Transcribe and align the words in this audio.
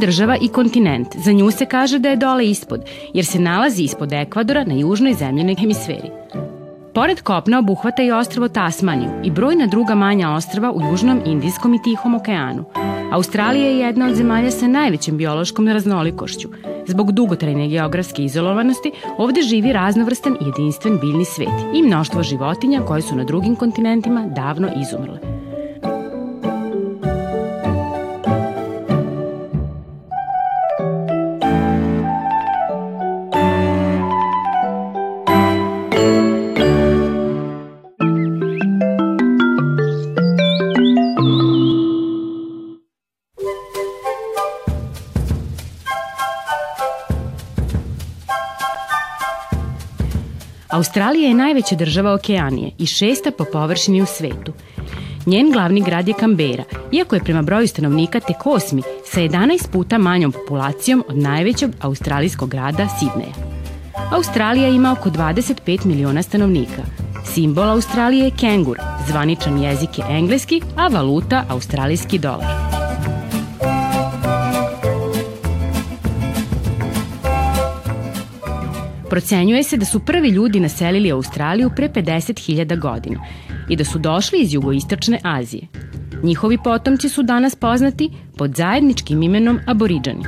Država 0.00 0.36
i 0.40 0.48
kontinent. 0.48 1.08
Za 1.16 1.32
nju 1.32 1.50
se 1.50 1.66
kaže 1.66 1.98
da 1.98 2.08
je 2.08 2.16
dole 2.16 2.46
ispod, 2.46 2.80
jer 3.14 3.24
se 3.24 3.38
nalazi 3.38 3.82
ispod 3.82 4.12
ekvadora 4.12 4.64
na 4.64 4.74
južnoj 4.74 5.14
zemljenoj 5.14 5.54
hemisferi. 5.54 6.10
Pored 6.94 7.20
kopna 7.20 7.58
obuhvata 7.58 8.02
i 8.02 8.10
ostrvo 8.10 8.48
Tasmaniju 8.48 9.10
i 9.24 9.30
brojna 9.30 9.66
druga 9.66 9.94
manja 9.94 10.30
ostrva 10.30 10.72
u 10.72 10.80
Južnom, 10.90 11.20
Indijskom 11.26 11.74
i 11.74 11.82
Tihom 11.82 12.14
okeanu. 12.14 12.64
Australija 13.12 13.64
je 13.64 13.78
jedna 13.78 14.06
od 14.06 14.14
zemalja 14.14 14.50
sa 14.50 14.68
najvećim 14.68 15.16
biološkom 15.16 15.68
raznolikošću. 15.68 16.48
Zbog 16.86 17.12
dugotrajne 17.12 17.68
geografske 17.68 18.24
izolovanosti 18.24 18.92
ovde 19.18 19.42
živi 19.42 19.72
raznovrstan 19.72 20.36
i 20.40 20.44
jedinstven 20.44 20.98
biljni 21.00 21.24
svet 21.24 21.74
i 21.74 21.82
mnoštvo 21.82 22.22
životinja 22.22 22.80
koje 22.80 23.02
su 23.02 23.16
na 23.16 23.24
drugim 23.24 23.56
kontinentima 23.56 24.26
davno 24.26 24.68
izumrle. 24.80 25.45
Australija 50.76 51.28
je 51.28 51.34
najveća 51.34 51.74
država 51.74 52.14
Okeanije 52.14 52.70
i 52.78 52.86
šesta 52.86 53.30
po 53.30 53.44
površini 53.52 54.02
u 54.02 54.06
svetu. 54.06 54.52
Njen 55.26 55.52
glavni 55.52 55.80
grad 55.80 56.08
je 56.08 56.14
Kambera, 56.14 56.64
iako 56.92 57.14
je 57.14 57.24
prema 57.24 57.42
broju 57.42 57.68
stanovnika 57.68 58.20
tek 58.20 58.46
osmi, 58.46 58.82
sa 59.04 59.20
11 59.20 59.70
puta 59.72 59.98
manjom 59.98 60.32
populacijom 60.32 61.04
od 61.08 61.16
najvećeg 61.16 61.70
australijskog 61.80 62.50
grada 62.50 62.88
Sidneja. 62.98 63.34
Australija 64.12 64.68
ima 64.68 64.92
oko 64.92 65.10
25 65.10 65.84
miliona 65.84 66.22
stanovnika. 66.22 66.82
Simbol 67.24 67.70
Australije 67.70 68.24
je 68.24 68.30
kengur, 68.30 68.78
zvaničan 69.08 69.62
jezik 69.62 69.98
je 69.98 70.04
engleski, 70.08 70.62
a 70.76 70.88
valuta 70.88 71.44
australijski 71.48 72.18
dolar. 72.18 72.65
Procenjuje 79.16 79.62
se 79.62 79.76
da 79.76 79.84
su 79.84 80.00
prvi 80.00 80.28
ljudi 80.28 80.60
naselili 80.60 81.12
Australiju 81.12 81.70
pre 81.76 81.88
50.000 81.88 82.80
godina 82.80 83.20
i 83.68 83.76
da 83.76 83.84
su 83.84 83.98
došli 83.98 84.40
iz 84.40 84.54
jugoistočne 84.54 85.20
Azije. 85.22 85.66
Njihovi 86.22 86.58
potomci 86.64 87.08
su 87.08 87.22
danas 87.22 87.54
poznati 87.54 88.10
pod 88.36 88.54
zajedničkim 88.54 89.22
imenom 89.22 89.60
aboriđani. 89.66 90.22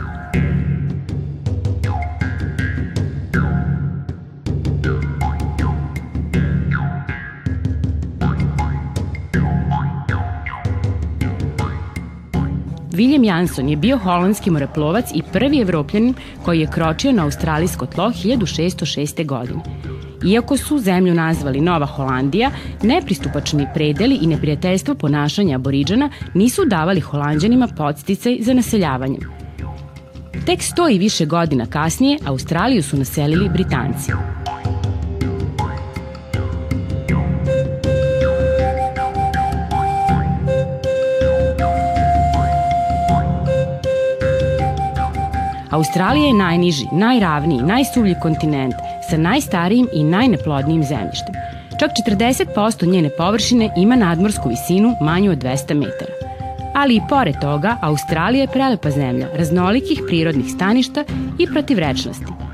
William 12.98 13.24
Jansson 13.24 13.68
je 13.68 13.76
bio 13.76 13.98
holandski 13.98 14.50
moreplovac 14.50 15.10
i 15.14 15.22
prvi 15.32 15.60
evropljanin 15.60 16.14
koji 16.44 16.60
je 16.60 16.70
kročio 16.70 17.12
na 17.12 17.24
australijsko 17.24 17.86
tlo 17.86 18.04
1606. 18.10 19.26
godine. 19.26 19.60
Iako 20.26 20.56
su 20.56 20.78
zemlju 20.78 21.14
nazvali 21.14 21.60
Nova 21.60 21.86
Holandija, 21.86 22.50
nepristupačni 22.82 23.66
predeli 23.74 24.18
i 24.22 24.26
neprijateljstvo 24.26 24.94
ponašanja 24.94 25.54
aboriđana 25.54 26.10
nisu 26.34 26.64
davali 26.64 27.00
holandjanima 27.00 27.68
podsticaj 27.76 28.38
za 28.40 28.54
naseljavanjem. 28.54 29.20
Tek 30.46 30.62
sto 30.62 30.88
i 30.88 30.98
više 30.98 31.26
godina 31.26 31.66
kasnije 31.66 32.18
Australiju 32.26 32.82
su 32.82 32.96
naselili 32.96 33.48
Britanci. 33.48 34.12
Australija 45.70 46.26
je 46.26 46.34
najniži, 46.34 46.86
najravniji, 46.92 47.62
najsuvlji 47.62 48.14
kontinent 48.22 48.74
sa 49.10 49.16
najstarijim 49.16 49.88
i 49.92 50.04
najneplodnijim 50.04 50.84
zemljištem. 50.84 51.34
Čak 51.78 51.90
40% 52.06 52.86
njene 52.86 53.10
površine 53.16 53.70
ima 53.76 53.96
nadmorsku 53.96 54.48
visinu 54.48 54.94
manju 55.00 55.32
od 55.32 55.38
200 55.38 55.74
metara. 55.74 56.12
Ali 56.74 56.96
i 56.96 57.00
pored 57.08 57.34
toga, 57.40 57.76
Australija 57.82 58.40
je 58.40 58.48
prelepa 58.48 58.90
zemlja, 58.90 59.28
raznolikih 59.34 60.00
prirodnih 60.06 60.46
staništa 60.54 61.04
i 61.38 61.46
protivrečnosti. 61.46 62.47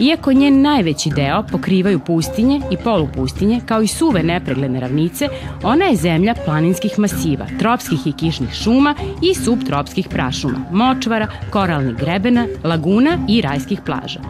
Iako 0.00 0.32
njen 0.32 0.62
najveći 0.62 1.10
deo 1.16 1.42
pokrivaju 1.52 1.98
pustinje 1.98 2.60
i 2.70 2.76
polupustinje, 2.76 3.60
kao 3.66 3.82
i 3.82 3.86
suve 3.86 4.22
nepregledne 4.22 4.80
ravnice, 4.80 5.28
ona 5.62 5.84
je 5.84 5.96
zemlja 5.96 6.34
planinskih 6.44 6.98
masiva, 6.98 7.46
tropskih 7.58 8.06
i 8.06 8.12
kišnih 8.12 8.52
šuma 8.52 8.94
i 9.22 9.34
subtropskih 9.34 10.08
prašuma, 10.08 10.58
močvara, 10.72 11.26
koralnih 11.50 11.96
grebena, 11.96 12.46
laguna 12.64 13.18
i 13.28 13.40
rajskih 13.40 13.80
plaža. 13.86 14.20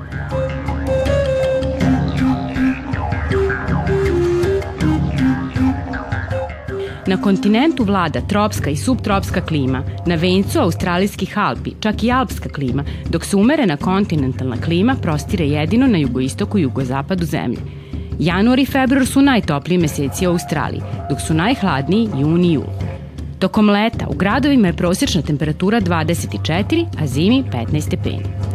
Na 7.11 7.17
kontinentu 7.17 7.85
vlada 7.85 8.21
tropska 8.21 8.71
i 8.71 8.77
subtropska 8.77 9.41
klima, 9.41 9.83
na 10.07 10.15
vencu 10.15 10.59
australijskih 10.59 11.39
Alpi, 11.39 11.71
čak 11.81 12.05
i 12.05 12.11
alpska 12.13 12.49
klima, 12.49 12.85
dok 13.09 13.25
se 13.25 13.37
umerena 13.37 13.77
kontinentalna 13.77 14.57
klima 14.57 14.97
prostire 15.03 15.47
jedino 15.47 15.87
na 15.87 15.99
jugoistoku 15.99 16.59
i 16.59 16.63
jugozapadu 16.63 17.25
zemlje. 17.25 17.59
Januar 18.19 18.59
i 18.59 18.67
februar 18.67 19.07
su 19.07 19.23
najtopliji 19.23 19.79
meseci 19.79 20.27
u 20.27 20.31
Australiji, 20.31 20.83
dok 21.11 21.21
su 21.21 21.35
najhladniji 21.35 22.09
juni 22.21 22.49
i 22.49 22.53
jul. 22.53 22.65
Tokom 23.39 23.71
leta 23.71 24.07
u 24.09 24.15
gradovima 24.15 24.67
je 24.67 24.77
prosječna 24.77 25.23
temperatura 25.23 25.81
24, 25.81 26.87
a 27.01 27.07
zimi 27.07 27.45
15 27.53 27.81
stepeni. 27.81 28.50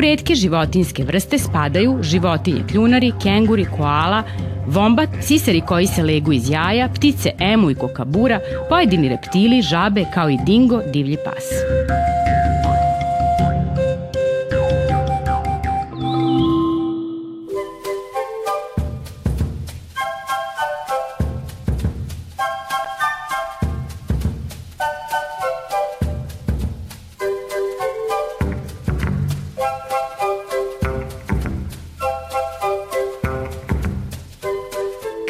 Redke 0.00 0.34
životinske 0.34 1.04
vrste 1.04 1.38
spadaju 1.38 1.98
životinje 2.02 2.62
kljunari, 2.70 3.12
kenguri, 3.22 3.66
koala, 3.76 4.22
vombat, 4.66 5.08
sisari 5.20 5.60
koji 5.60 5.86
se 5.86 6.02
legu 6.02 6.32
iz 6.32 6.50
jaja, 6.50 6.88
ptice 6.88 7.32
emu 7.38 7.70
i 7.70 7.74
kokabura, 7.74 8.40
pojedini 8.68 9.08
reptili, 9.08 9.62
žabe 9.62 10.04
kao 10.14 10.30
i 10.30 10.38
dingo, 10.46 10.80
divlji 10.92 11.16
pas. 11.24 11.44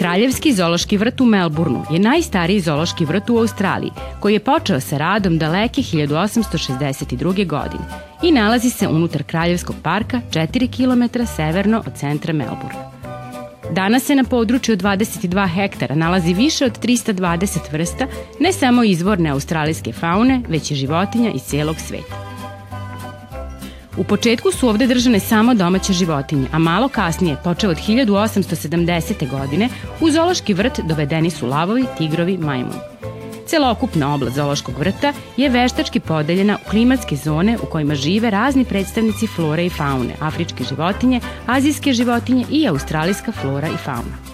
Kraljevski 0.09 0.53
zološki 0.53 0.97
vrt 0.97 1.21
u 1.21 1.25
Melbourneu 1.25 1.83
je 1.91 1.99
najstariji 1.99 2.61
zološki 2.61 3.05
vrt 3.05 3.31
u 3.31 3.39
Australiji, 3.39 3.91
koji 4.21 4.33
je 4.33 4.41
počeo 4.41 4.81
sa 4.81 4.99
radom 4.99 5.39
daleke 5.39 5.83
1862. 5.83 7.47
godine 7.47 7.85
i 8.23 8.33
nalazi 8.33 8.71
se 8.71 8.89
unutar 8.89 9.23
Kraljevskog 9.23 9.77
parka 9.83 10.21
4 10.31 10.69
km 10.77 11.25
severno 11.37 11.83
od 11.87 11.93
centra 11.97 12.33
Melbournea. 12.33 12.91
Danas 13.73 14.05
se 14.05 14.15
na 14.15 14.25
području 14.25 14.73
od 14.73 14.83
22 14.83 15.55
hektara 15.55 15.95
nalazi 15.95 16.35
više 16.35 16.65
od 16.65 16.79
320 16.85 17.73
vrsta 17.73 18.07
ne 18.41 18.53
samo 18.53 18.85
izvorne 18.85 19.31
australijske 19.31 19.93
faune, 19.93 20.43
već 20.49 20.71
i 20.71 20.75
životinja 20.75 21.31
iz 21.31 21.43
celog 21.43 21.77
sveta. 21.77 22.28
U 23.97 24.05
početku 24.05 24.53
su 24.53 24.69
ovde 24.69 24.87
držane 24.87 25.21
samo 25.21 25.55
domaće 25.55 25.93
životinje, 25.93 26.49
a 26.53 26.59
malo 26.59 26.89
kasnije, 26.89 27.37
počeo 27.45 27.71
od 27.71 27.77
1870. 27.77 29.31
godine, 29.31 29.69
u 30.01 30.11
zološki 30.11 30.55
vrt 30.55 30.81
dovedeni 30.81 31.31
su 31.31 31.47
lavovi, 31.47 31.85
tigrovi, 31.99 32.39
majmuni. 32.39 32.81
Celokupna 33.47 34.15
oblast 34.15 34.37
zološkog 34.37 34.79
vrta 34.79 35.13
je 35.37 35.49
veštački 35.49 36.01
podeljena 36.01 36.59
u 36.67 36.71
klimatske 36.71 37.17
zone 37.17 37.59
u 37.63 37.67
kojima 37.67 37.95
žive 37.95 38.31
razni 38.31 38.65
predstavnici 38.65 39.27
flore 39.27 39.67
i 39.67 39.71
faune, 39.71 40.15
afričke 40.21 40.65
životinje, 40.65 41.21
azijske 41.47 41.93
životinje 41.93 42.45
i 42.51 42.69
australijska 42.69 43.33
flora 43.33 43.69
i 43.69 43.77
fauna. 43.77 44.28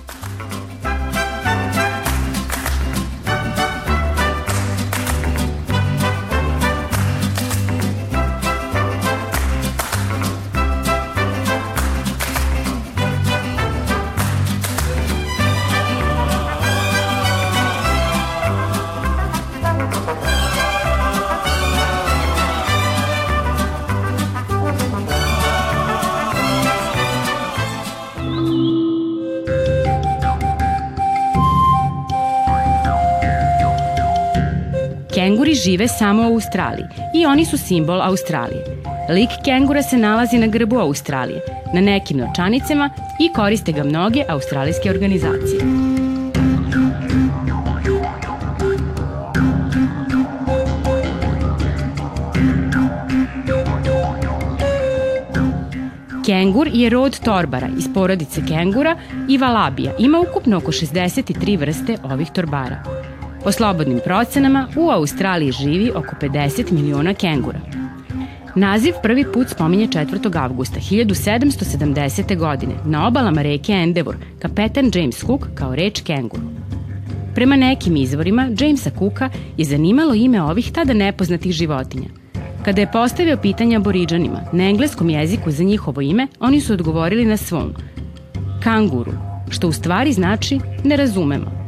Kenguri 35.14 35.55
žive 35.55 35.88
samo 35.88 36.22
u 36.22 36.32
Australiji 36.34 36.87
i 37.14 37.26
oni 37.26 37.44
su 37.44 37.58
simbol 37.58 38.02
Australije. 38.02 38.64
Lik 39.11 39.31
kengura 39.44 39.82
se 39.82 39.96
nalazi 39.96 40.38
na 40.38 40.46
grbu 40.46 40.78
Australije, 40.78 41.40
na 41.75 41.81
nekim 41.81 42.19
novčanicama 42.19 42.90
i 43.20 43.32
koriste 43.32 43.72
ga 43.72 43.84
mnoge 43.84 44.25
australijske 44.28 44.90
organizacije. 44.90 45.61
Kengur 56.26 56.69
je 56.72 56.90
rod 56.90 57.20
torbara 57.20 57.69
iz 57.78 57.84
porodice 57.94 58.40
kengura 58.49 58.96
i 59.28 59.38
valabija. 59.38 59.93
Ima 59.99 60.20
ukupno 60.20 60.56
oko 60.56 60.72
63 60.72 61.58
vrste 61.58 61.96
ovih 62.02 62.31
torbara. 62.31 63.05
Po 63.44 63.52
slobodnim 63.52 64.00
procenama, 64.05 64.69
u 64.76 64.91
Australiji 64.91 65.52
živi 65.52 65.91
oko 65.91 66.17
50 66.20 66.73
miliona 66.73 67.14
kengura. 67.14 67.58
Naziv 68.55 68.94
prvi 69.02 69.25
put 69.32 69.49
spominje 69.49 69.88
4. 69.88 70.38
avgusta 70.38 70.81
1770. 70.81 72.37
godine 72.38 72.75
na 72.85 73.06
obalama 73.06 73.43
reke 73.43 73.73
Endeavour 73.73 74.17
kapetan 74.38 74.91
James 74.94 75.25
Cook 75.26 75.46
kao 75.55 75.75
reč 75.75 76.00
kengur. 76.00 76.41
Prema 77.35 77.56
nekim 77.56 77.96
izvorima, 77.96 78.49
Jamesa 78.61 78.91
Cooka 78.99 79.31
je 79.56 79.64
zanimalo 79.64 80.14
ime 80.14 80.43
ovih 80.43 80.73
tada 80.73 80.93
nepoznatih 80.93 81.52
životinja. 81.52 82.08
Kada 82.64 82.81
je 82.81 82.93
postavio 82.93 83.37
pitanja 83.37 83.76
aboriđanima 83.76 84.41
na 84.52 84.64
engleskom 84.64 85.11
jeziku 85.11 85.50
za 85.50 85.64
njihovo 85.64 86.00
ime, 86.00 86.26
oni 86.41 86.61
su 86.61 86.73
odgovorili 86.73 87.25
na 87.25 87.37
svom 87.37 87.75
kanguru, 88.62 89.12
što 89.50 89.69
u 89.69 89.73
stvari 89.73 90.12
znači 90.12 90.61
ne 90.85 90.96
razumemo. 90.96 91.63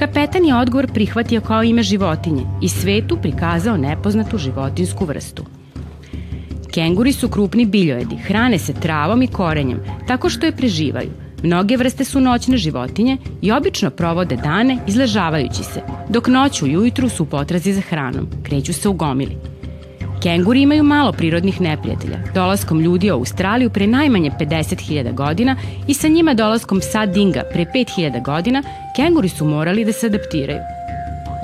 Kapetan 0.00 0.44
je 0.44 0.54
odgovor 0.54 0.92
prihvatio 0.92 1.40
kao 1.40 1.62
ime 1.62 1.82
životinje 1.82 2.42
i 2.62 2.68
svetu 2.68 3.18
prikazao 3.22 3.76
nepoznatu 3.76 4.38
životinsku 4.38 5.04
vrstu. 5.04 5.44
Kenguri 6.74 7.12
su 7.12 7.28
krupni 7.28 7.66
biljojedi, 7.66 8.16
hrane 8.16 8.58
se 8.58 8.72
travom 8.72 9.22
i 9.22 9.26
korenjem, 9.26 9.80
tako 10.06 10.28
što 10.28 10.46
je 10.46 10.56
preživaju. 10.56 11.10
Mnoge 11.42 11.76
vrste 11.76 12.04
su 12.04 12.20
noćne 12.20 12.56
životinje 12.56 13.16
i 13.42 13.52
obično 13.52 13.90
provode 13.90 14.36
dane 14.36 14.78
izležavajući 14.86 15.64
se, 15.64 15.82
dok 16.08 16.28
noću 16.28 16.66
i 16.66 16.76
ujutru 16.76 17.08
su 17.08 17.22
u 17.22 17.26
potrazi 17.26 17.72
za 17.72 17.80
hranom, 17.80 18.28
kreću 18.42 18.72
se 18.72 18.88
u 18.88 18.92
gomili. 18.92 19.36
Kenguri 20.22 20.62
imaju 20.62 20.82
malo 20.82 21.12
prirodnih 21.12 21.60
neprijatelja. 21.60 22.18
Dolaskom 22.34 22.80
ljudi 22.80 23.10
u 23.10 23.14
Australiju 23.14 23.70
pre 23.70 23.86
najmanje 23.86 24.30
50.000 24.40 25.14
godina 25.14 25.56
i 25.86 25.94
sa 25.94 26.08
njima 26.08 26.34
dolaskom 26.34 26.80
psa 26.80 27.06
Dinga 27.06 27.42
pre 27.52 27.64
5.000 27.64 28.22
godina, 28.22 28.62
kenguri 28.96 29.28
su 29.28 29.44
morali 29.44 29.84
da 29.84 29.92
se 29.92 30.06
adaptiraju. 30.06 30.60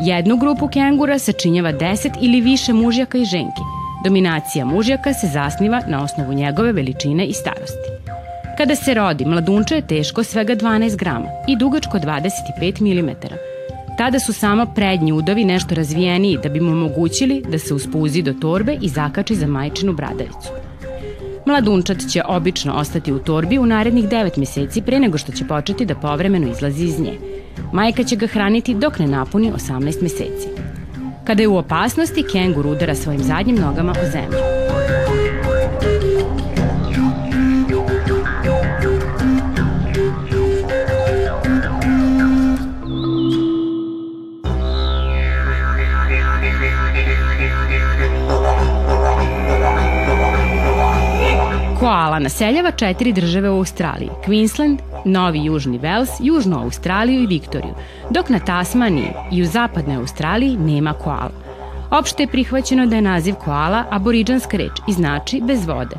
Jednu 0.00 0.36
grupu 0.36 0.68
kengura 0.68 1.18
sačinjava 1.18 1.72
10 1.72 2.10
ili 2.20 2.40
više 2.40 2.72
mužjaka 2.72 3.18
i 3.18 3.24
ženki. 3.24 3.62
Dominacija 4.04 4.64
mužjaka 4.64 5.14
se 5.14 5.26
zasniva 5.26 5.82
na 5.88 6.04
osnovu 6.04 6.32
njegove 6.32 6.72
veličine 6.72 7.26
i 7.26 7.32
starosti. 7.32 7.88
Kada 8.58 8.76
se 8.76 8.94
rodi, 8.94 9.24
mladunče 9.24 9.74
je 9.74 9.86
teško 9.86 10.24
svega 10.24 10.56
12 10.56 10.96
grama 10.96 11.26
i 11.48 11.56
dugačko 11.56 11.98
25 11.98 12.80
mm, 12.80 13.45
Tada 13.96 14.18
su 14.20 14.32
samo 14.32 14.66
prednji 14.66 15.12
udovi 15.12 15.44
nešto 15.44 15.74
razvijeniji 15.74 16.38
da 16.42 16.48
bi 16.48 16.60
mu 16.60 16.72
omogućili 16.72 17.42
da 17.48 17.58
se 17.58 17.74
uspuzi 17.74 18.22
do 18.22 18.32
torbe 18.32 18.78
i 18.80 18.88
zakači 18.88 19.34
za 19.34 19.46
majčinu 19.46 19.92
bradavicu. 19.92 20.50
Mladunčat 21.46 21.98
će 22.12 22.22
obično 22.28 22.74
ostati 22.74 23.12
u 23.12 23.18
torbi 23.18 23.58
u 23.58 23.66
narednih 23.66 24.04
9 24.04 24.38
meseci 24.38 24.82
pre 24.82 25.00
nego 25.00 25.18
što 25.18 25.32
će 25.32 25.46
početi 25.46 25.86
da 25.86 25.94
povremeno 25.94 26.50
izlazi 26.50 26.84
iz 26.84 27.00
nje. 27.00 27.18
Majka 27.72 28.04
će 28.04 28.16
ga 28.16 28.26
hraniti 28.26 28.74
dok 28.74 28.98
ne 28.98 29.06
napuni 29.06 29.52
18 29.52 30.02
meseci. 30.02 30.48
Kada 31.24 31.42
je 31.42 31.48
u 31.48 31.56
opasnosti, 31.56 32.24
kengur 32.32 32.66
udara 32.66 32.94
svojim 32.94 33.22
zadnjim 33.22 33.56
nogama 33.56 33.92
o 33.92 34.10
zemlju. 34.10 34.55
Naseljava 52.26 52.70
četiri 52.70 53.12
države 53.12 53.50
u 53.50 53.58
Australiji, 53.58 54.10
Queensland, 54.26 54.78
Novi 55.04 55.44
Južni 55.44 55.78
Vels, 55.78 56.10
Južnu 56.20 56.58
Australiju 56.62 57.22
i 57.22 57.26
Viktoriju, 57.26 57.74
dok 58.10 58.28
na 58.28 58.38
Tasmaniji 58.38 59.12
i 59.32 59.42
u 59.42 59.46
zapadnoj 59.46 59.96
Australiji 59.96 60.56
nema 60.56 60.92
koala. 60.92 61.30
Opšte 61.90 62.22
je 62.22 62.26
prihvaćeno 62.26 62.86
da 62.86 62.96
je 62.96 63.02
naziv 63.02 63.34
koala 63.34 63.84
aboriđanska 63.90 64.56
reč 64.56 64.72
i 64.88 64.92
znači 64.92 65.40
bez 65.44 65.66
vode. 65.66 65.96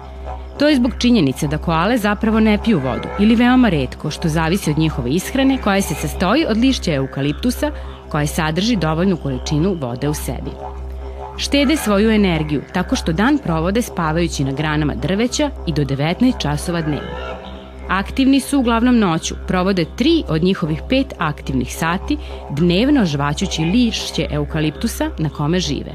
To 0.59 0.67
je 0.67 0.75
zbog 0.75 0.91
činjenice 0.99 1.47
da 1.47 1.57
koale 1.57 1.97
zapravo 1.97 2.39
ne 2.39 2.57
piju 2.63 2.79
vodu 2.79 3.07
ili 3.19 3.35
veoma 3.35 3.69
redko, 3.69 4.11
što 4.11 4.27
zavisi 4.27 4.71
od 4.71 4.77
njihove 4.77 5.11
ishrane 5.11 5.57
koja 5.63 5.81
se 5.81 5.95
sastoji 5.95 6.45
od 6.49 6.57
lišća 6.57 6.93
eukaliptusa 6.93 7.71
koje 8.09 8.27
sadrži 8.27 8.75
dovoljnu 8.75 9.17
količinu 9.17 9.77
vode 9.81 10.09
u 10.09 10.13
sebi. 10.13 10.51
Štede 11.39 11.75
svoju 11.75 12.11
energiju 12.11 12.61
tako 12.73 12.95
što 12.95 13.13
dan 13.13 13.37
provode 13.43 13.81
spavajući 13.81 14.43
na 14.43 14.51
granama 14.51 14.95
drveća 14.95 15.49
i 15.67 15.73
do 15.73 15.81
19 15.81 16.41
časova 16.41 16.81
dnevno. 16.81 17.37
Aktivni 17.89 18.39
su 18.39 18.59
uglavnom 18.59 18.99
noću, 18.99 19.35
provode 19.47 19.85
tri 19.97 20.23
od 20.27 20.43
njihovih 20.43 20.81
pet 20.89 21.13
aktivnih 21.17 21.75
sati 21.75 22.17
dnevno 22.49 23.05
žvaćući 23.05 23.61
lišće 23.61 24.27
eukaliptusa 24.31 25.09
na 25.17 25.29
kome 25.29 25.59
žive. 25.59 25.91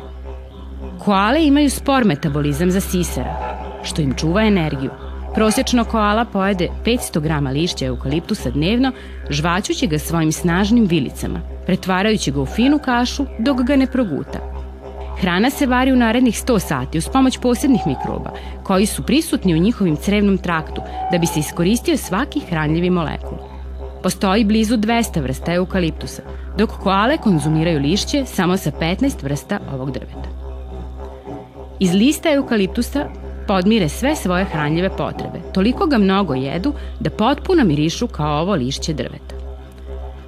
Koale 0.99 1.47
imaju 1.47 1.71
spor 1.71 2.05
metabolizam 2.05 2.71
za 2.71 2.81
sisara, 2.81 3.37
što 3.83 4.03
im 4.03 4.15
čuva 4.15 4.43
energiju. 4.43 4.91
Prosečno 5.35 5.85
koala 5.85 6.25
pojede 6.25 6.69
500 6.85 7.21
grama 7.21 7.51
lišća 7.51 7.87
eukaliptusa 7.87 8.51
dnevno, 8.51 8.93
žvaćući 9.31 9.87
ga 9.87 9.99
svojim 9.99 10.33
snažnim 10.33 10.87
vilicama, 10.87 11.41
pretvarajući 11.67 12.31
ga 12.31 12.41
u 12.41 12.47
finu 12.47 12.79
kašu 12.79 13.27
dok 13.39 13.63
ga 13.63 13.77
ne 13.77 13.87
proguta– 13.87 14.39
Hrana 15.21 15.51
se 15.51 15.67
vari 15.67 15.93
u 15.93 15.97
narednih 15.97 16.35
100 16.35 16.59
sati 16.59 16.99
uz 16.99 17.09
pomoć 17.09 17.39
posebnih 17.39 17.81
mikroba, 17.87 18.31
koji 18.63 18.87
su 18.87 19.03
prisutni 19.03 19.55
u 19.55 19.59
njihovim 19.59 19.97
crevnom 19.97 20.39
traktu 20.39 20.83
da 21.13 21.19
bi 21.19 21.27
se 21.27 21.41
iskoristio 21.41 21.97
svaki 21.97 22.41
hranljivi 22.41 22.91
molekul. 22.91 23.39
Postoji 24.03 24.45
blizu 24.45 24.77
200 24.77 25.23
vrsta 25.23 25.55
eukaliptusa, 25.55 26.23
dok 26.59 26.71
koale 26.71 27.19
konzumiraju 27.19 27.81
lišće 27.81 28.25
samo 28.27 28.57
sa 28.57 28.71
15 28.71 29.23
vrsta 29.23 29.59
ovog 29.75 29.91
drveta. 29.91 30.29
Iz 31.81 31.95
lista 31.95 32.33
eukaliptusa 32.33 33.07
podmire 33.49 33.89
sve 33.89 34.17
svoje 34.17 34.45
hranljive 34.45 34.97
potrebe. 34.97 35.41
Toliko 35.55 35.87
ga 35.87 35.99
mnogo 35.99 36.35
jedu 36.35 36.73
da 37.01 37.11
potpuno 37.11 37.65
mirišu 37.65 38.07
kao 38.07 38.41
ovo 38.41 38.55
lišće 38.55 38.93
drveta. 38.93 39.35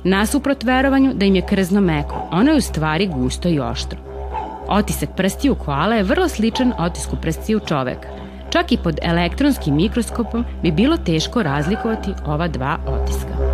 Nasuprot 0.04 0.64
verovanju 0.64 1.14
da 1.14 1.24
im 1.24 1.34
je 1.34 1.46
krzno 1.46 1.80
meko, 1.80 2.28
ono 2.30 2.50
je 2.50 2.56
u 2.56 2.60
stvari 2.60 3.06
gusto 3.06 3.48
i 3.48 3.60
oštro. 3.60 4.03
Otisak 4.68 5.08
prstiju 5.16 5.54
koala 5.54 5.94
je 5.94 6.02
vrlo 6.02 6.28
sličan 6.28 6.72
otisku 6.78 7.16
prstiju 7.22 7.60
čoveka. 7.60 8.08
Čak 8.50 8.72
i 8.72 8.78
pod 8.78 8.98
elektronskim 9.02 9.76
mikroskopom 9.76 10.44
bi 10.62 10.72
bilo 10.72 10.96
teško 10.96 11.42
razlikovati 11.42 12.10
ova 12.26 12.48
dva 12.48 12.78
otiska. 12.86 13.53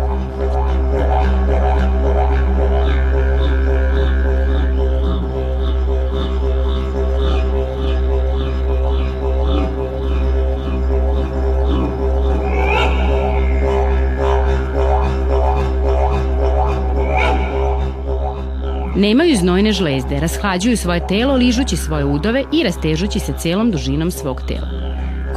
Nemaju 19.01 19.35
znojne 19.35 19.71
žlezde, 19.71 20.19
rashlađuju 20.19 20.77
svoje 20.77 21.07
telo 21.07 21.35
ližući 21.35 21.77
svoje 21.77 22.05
udove 22.05 22.43
i 22.53 22.63
rastežući 22.63 23.19
se 23.19 23.33
celom 23.37 23.71
dužinom 23.71 24.11
svog 24.11 24.41
tela. 24.47 24.67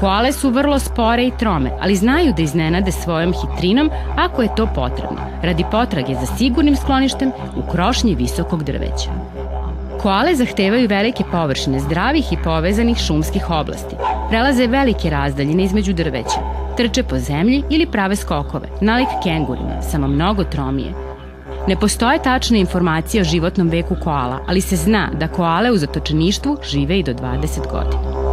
Koale 0.01 0.33
su 0.33 0.51
vrlo 0.51 0.79
spore 0.79 1.27
i 1.27 1.33
trome, 1.39 1.71
ali 1.81 1.97
znaju 1.97 2.33
da 2.37 2.43
iznenade 2.43 2.93
svojom 2.93 3.33
hitrinom 3.33 3.91
ako 4.17 4.43
je 4.43 4.55
to 4.57 4.67
potrebno, 4.75 5.21
radi 5.43 5.65
potrage 5.71 6.15
za 6.15 6.27
sigurnim 6.37 6.77
skloništem 6.77 7.31
u 7.57 7.71
krošnji 7.71 8.15
visokog 8.15 8.65
drveća. 8.65 9.11
Koale 10.03 10.35
zahtevaju 10.35 10.89
velike 10.89 11.25
površine 11.33 11.81
zdravih 11.81 12.33
i 12.33 12.43
povezanih 12.45 12.99
šumskih 12.99 13.51
oblasti, 13.51 13.97
prelaze 14.29 14.67
velike 14.67 15.11
razdaljine 15.11 15.65
između 15.65 15.93
drveća, 15.93 16.41
trče 16.77 17.03
po 17.03 17.19
zemlji 17.19 17.63
ili 17.71 17.87
prave 17.87 18.17
skokove, 18.17 18.69
nalik 18.81 19.09
kengurima, 19.23 19.83
samo 19.83 20.09
mnogo 20.09 20.45
tromije, 20.45 21.14
Ne 21.69 21.77
postoje 21.77 22.23
tačne 22.23 22.61
informacije 22.61 23.21
o 23.21 23.25
životnom 23.25 23.69
veku 23.69 23.97
koala, 24.05 24.41
ali 24.47 24.61
se 24.61 24.77
zna 24.77 25.11
da 25.21 25.29
koale 25.29 25.73
u 25.73 25.77
zatočeništvu 25.77 26.57
žive 26.63 26.99
i 26.99 27.03
do 27.03 27.13
20 27.13 27.71
godina. 27.71 28.24